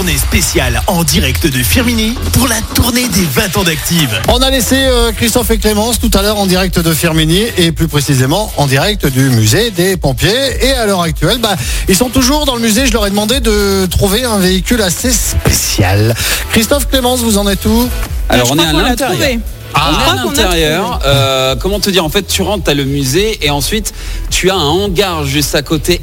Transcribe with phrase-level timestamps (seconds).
[0.00, 4.08] tournée spéciale en direct de Firmini pour la tournée des 20 ans d'Active.
[4.28, 7.70] On a laissé euh, Christophe et Clémence tout à l'heure en direct de Firmini et
[7.70, 10.64] plus précisément en direct du musée des pompiers.
[10.64, 11.54] Et à l'heure actuelle, bah,
[11.86, 12.86] ils sont toujours dans le musée.
[12.86, 16.14] Je leur ai demandé de trouver un véhicule assez spécial.
[16.50, 17.86] Christophe Clémence, vous en êtes où?
[18.30, 19.38] Alors on est à l'intérieur.
[19.74, 21.00] On est à l'intérieur.
[21.06, 23.92] Euh, comment te dire En fait, tu rentres, tu as le musée et ensuite
[24.30, 26.00] tu as un hangar juste à côté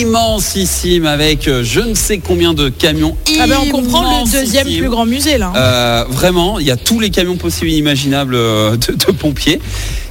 [0.00, 3.16] immensissime avec euh, je ne sais combien de camions.
[3.40, 5.52] Ah ben on comprend le deuxième plus grand musée là.
[5.56, 9.60] Euh, vraiment, il y a tous les camions possibles et inimaginables euh, de, de pompiers.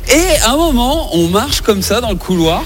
[0.10, 2.64] Et à un moment, on marche comme ça dans le couloir.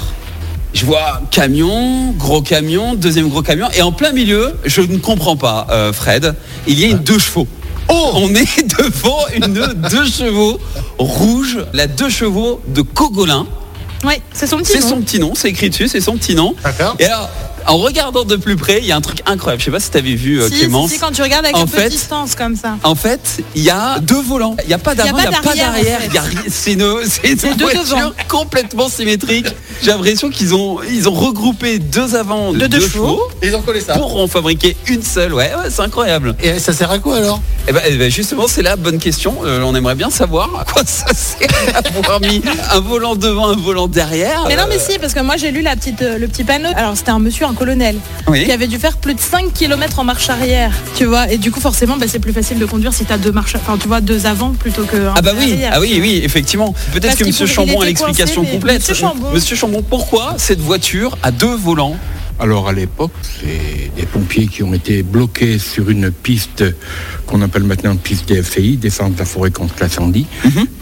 [0.73, 3.67] Je vois camion, gros camion, deuxième gros camion.
[3.76, 6.36] Et en plein milieu, je ne comprends pas, euh, Fred,
[6.67, 7.48] il y a une deux chevaux.
[7.90, 9.54] Oh On est devant une
[9.90, 10.60] deux chevaux
[10.98, 13.48] rouge, la deux chevaux de Cogolin.
[14.06, 14.90] Oui, c'est son petit C'est nom.
[14.90, 16.56] son petit nom, c'est écrit dessus, c'est son petit nom.
[16.64, 16.96] D'accord.
[17.00, 17.30] Et alors,
[17.68, 19.59] en regardant de plus près, il y a un truc incroyable.
[19.62, 20.91] Je sais pas si tu avais vu, euh, Si, si, Clémence.
[20.91, 22.77] si, quand tu regardes avec En un peu fait- de distance comme ça.
[22.84, 24.56] En fait, il y a deux volants.
[24.64, 26.08] Il n'y a pas d'avant, Il n'y a pas d'arrière, en fait.
[26.08, 26.42] il y a rien.
[26.50, 28.11] C'est une, c'est une voiture devant.
[28.28, 29.47] complètement symétrique.
[29.81, 33.08] J'ai l'impression qu'ils ont, ils ont regroupé deux avant de De deux deux chevaux.
[33.08, 33.94] chevaux Ils ont collé ça.
[33.97, 35.34] pour en fabriquer une seule.
[35.34, 36.36] Ouais, ouais c'est incroyable.
[36.44, 37.41] Et ça sert à quoi alors?
[37.67, 39.36] Et ben, eh ben, justement, c'est la bonne question.
[39.45, 41.47] Euh, on aimerait bien savoir à quoi ça sert
[41.84, 42.41] d'avoir mis
[42.72, 44.45] un volant devant, un volant derrière.
[44.47, 46.44] Mais non, mais Euh, si, parce que moi j'ai lu la petite, euh, le petit
[46.44, 46.69] panneau.
[46.75, 47.95] Alors c'était un monsieur, un colonel,
[48.28, 48.45] Oui.
[48.45, 51.31] qui avait dû faire plus de 5 km en marche arrière, tu vois.
[51.31, 53.56] Et du coup, forcément, bah, c'est plus facile de conduire si tu as deux marches,
[53.56, 55.72] enfin, tu vois, deux avant plutôt que un Ah bah oui, arrière.
[55.75, 56.73] ah oui, oui, effectivement.
[56.94, 58.80] Peut-être que Monsieur Chambon a l'explication complète.
[58.80, 59.31] Monsieur Chambon.
[59.33, 61.95] Monsieur Chambon, pourquoi cette voiture a deux volants
[62.42, 66.64] Alors à l'époque, c'est des pompiers qui ont été bloqués sur une piste
[67.28, 70.26] qu'on appelle maintenant piste DFCI, défense de la forêt contre l'incendie,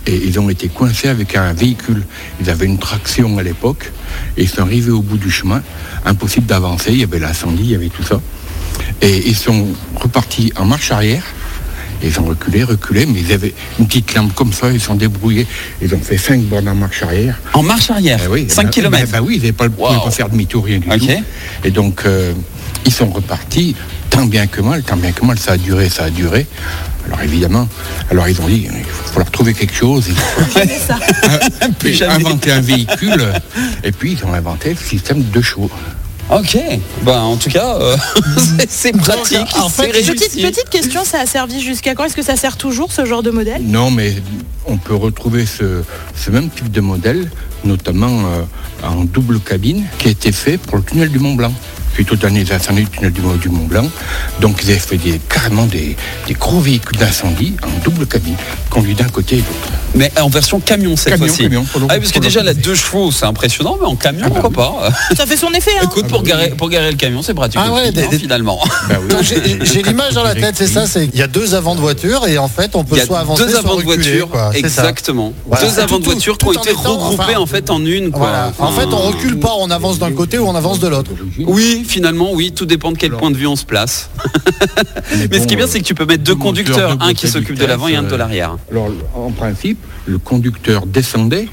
[0.06, 2.06] et ils ont été coincés avec un véhicule.
[2.40, 3.92] Ils avaient une traction à l'époque,
[4.38, 5.64] et ils sont arrivés au bout du chemin,
[6.06, 8.22] impossible d'avancer, il y avait l'incendie, il y avait tout ça.
[9.02, 11.24] Et ils sont repartis en marche arrière,
[12.04, 15.48] ils ont reculé, reculé, mais ils avaient une petite lampe comme ça, ils sont débrouillés,
[15.82, 17.36] ils ont fait 5 bornes en marche arrière.
[17.54, 18.92] En marche arrière, Eh oui, 5 ben- km.
[19.06, 20.04] ben- ben oui, ils n'avaient pas, le- pouvaient Wow.
[20.06, 21.08] pas faire demi-tour, rien du tout.
[21.64, 22.34] Et donc, euh,
[22.86, 23.76] ils sont repartis,
[24.10, 26.46] tant bien que mal, tant bien que mal, ça a duré, ça a duré.
[27.08, 27.70] Alors évidemment,
[28.12, 30.16] alors ils ont dit, il va falloir trouver quelque chose, il
[30.54, 32.10] C'est ça.
[32.14, 33.32] Inventer un véhicule.
[33.84, 35.72] Et puis, ils ont inventé le système de chevaux.
[36.30, 36.58] Ok,
[37.04, 37.96] bah en tout cas, euh,
[38.70, 39.38] c'est- pratique.
[39.58, 39.88] en fait.
[39.92, 42.04] Petite, petite question, ça a servi jusqu'à quand?
[42.04, 43.62] Est-ce que ça sert toujours ce genre de modèle?
[43.64, 44.14] Non, mais
[44.66, 45.84] on peut retrouver ce,
[46.16, 47.32] ce même type de modèle,
[47.64, 48.42] notamment euh,
[48.86, 51.54] en double cabine, qui a été fait pour le tunnel du Mont Blanc.
[51.98, 53.90] Suite aux derniers incendies du tunnel du, Mont- du Mont Blanc.
[54.40, 55.96] Donc ils avaient fait des, carrément des,
[56.28, 58.36] des gros véhicules d'incendie en double cabine,
[58.70, 59.72] conduits d'un côté et de l'autre.
[59.96, 61.42] Mais en version camion cette Camion, fois-ci.
[61.44, 63.96] camion, pour le- ah, oui, parce que déjà la deux chevaux c'est impressionnant, mais en
[63.96, 66.92] camion Ah bah pourquoi pas Ça fait son effet, hein Écoute, pour garer, pour garer
[66.92, 68.60] le camion, c'est pratique Ah ouais, des- hein, des- finalement.
[68.92, 69.08] Oui.
[69.10, 70.86] Donc, J'ai j'ai l'image dans la tête, c'est ça.
[70.86, 73.02] C'est il y a deux avant de voiture et en fait on peut Il y
[73.02, 74.52] a soit avancer deux soit avant de voiture, quoi.
[74.54, 75.34] Exactement.
[75.48, 75.66] Voilà.
[75.68, 78.12] Deux avant de voiture qui ont été regroupés en fait en une.
[78.60, 81.10] En fait, on recule pas, on avance d'un côté ou on avance de l'autre.
[81.40, 83.20] Oui, finalement, oui, tout dépend de quel Alors.
[83.20, 84.10] point de vue on se place.
[85.32, 87.58] Mais ce qui est bien, c'est que tu peux mettre deux conducteurs, un qui s'occupe
[87.58, 88.58] de l'avant et un de euh, l'arrière.
[88.72, 91.48] Alors, en principe, le conducteur descendait,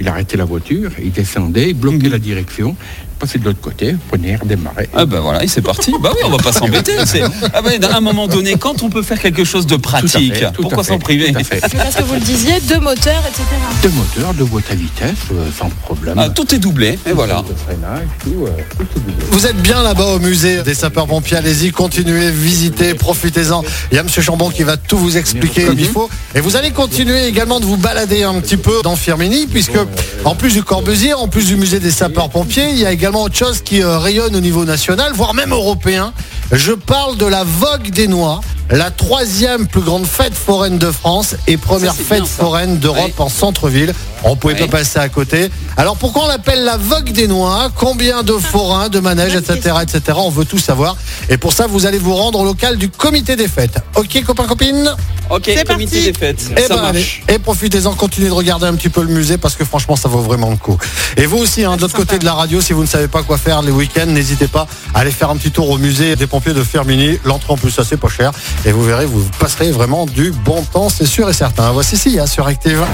[0.00, 2.76] il arrêtait la voiture, il descendait, il bloquait la direction,
[3.20, 4.88] passait de l'autre côté, prenait, redémarrait.
[4.94, 5.92] Ah bah voilà, et c'est parti.
[6.02, 6.92] Bah oui, on va pas s'embêter.
[7.04, 7.22] c'est-
[7.52, 9.98] Ah bah, à un moment donné, quand on peut faire quelque chose de Tout à
[10.00, 11.60] pratique, fait, tout pourquoi s'en priver tout à fait.
[11.76, 13.44] Parce que vous le disiez, deux moteurs, etc.
[13.82, 16.16] Deux moteurs, deux boîtes à vitesse, euh, sans problème.
[16.18, 17.42] Ah, Tout est doublé, et voilà.
[17.48, 19.24] De freinage, tout, euh, tout est doublé.
[19.30, 23.62] Vous êtes bien là-bas au musée des sapeurs-pompiers, allez-y, continuez, visitez, profitez-en.
[23.92, 26.08] Il y a Monsieur Chambon qui va tout vous expliquer comme il faut.
[26.34, 29.78] Et vous allez continuer également de vous balader un petit peu dans Firmini, puisque
[30.24, 33.34] en plus du Corbusier, en plus du musée des sapeurs-pompiers, il y a également autre
[33.34, 36.12] chose qui euh, rayonne au niveau national, voire même européen.
[36.52, 38.40] Je parle de la Vogue des Noix,
[38.70, 43.00] la troisième plus grande fête foraine de France et première Ça, fête bien, foraine d'Europe
[43.18, 43.24] Ouais.
[43.24, 43.92] en centre-ville.
[44.22, 44.60] On pouvait Ouais.
[44.66, 45.50] pas passer à côté.
[45.76, 50.18] Alors pourquoi on l'appelle la Vogue des Noix Combien de forains, de manèges, etc., etc.
[50.20, 50.96] On veut tout savoir.
[51.30, 53.78] Et pour ça, vous allez vous rendre au local du comité des fêtes.
[53.96, 54.94] Ok, copains, copines?
[55.30, 55.86] Ok, comité parti.
[55.86, 57.06] des fêtes, Eh ça ben, allez.
[57.28, 60.20] Et profitez-en, continuez de regarder un petit peu le musée parce que franchement, ça vaut
[60.20, 60.76] vraiment le coup.
[61.16, 63.22] Et vous aussi, hein, de l'autre côté de la radio, si vous ne savez pas
[63.22, 66.26] quoi faire les week-ends, n'hésitez pas à aller faire un petit tour au musée des
[66.26, 67.18] pompiers de Firmini.
[67.24, 68.32] L'entrée en plus, ça c'est pas cher.
[68.66, 71.72] Et vous verrez, vous passerez vraiment du bon temps, c'est sûr et certain.
[71.72, 72.84] Voici Sia sur Active.